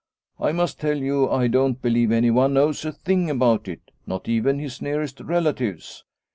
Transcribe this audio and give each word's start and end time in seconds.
I 0.39 0.51
must 0.51 0.79
tell 0.79 0.97
you 0.97 1.29
I 1.29 1.47
don't 1.47 1.79
believe 1.79 2.11
anyone 2.11 2.55
knows 2.55 2.83
a 2.85 2.91
thing 2.91 3.29
about 3.29 3.67
it, 3.67 3.91
not 4.07 4.27
even 4.27 4.57
his 4.57 4.81
nearest 4.81 5.19
relatives. 5.19 6.05